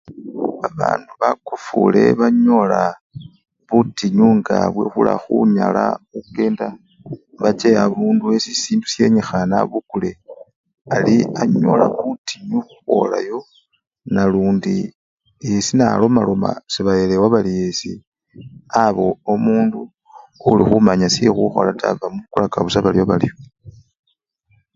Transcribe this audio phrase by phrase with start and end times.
[0.61, 2.81] Babandu bakofule banyola
[3.69, 6.67] butinyu nga bwekhulakhunyala khukenda
[7.41, 10.11] nache abundu esi sindu syenyikhane abukule,
[10.95, 13.39] ali anyola butinyu khukhwolayo
[14.13, 14.75] nalundi
[15.49, 17.91] yesi nalomaloma sebayelewa bali yesi
[18.85, 19.81] aba omundu
[20.49, 23.33] olikhumanya syekhukhola taa bamubolelaka busa baryo baryo.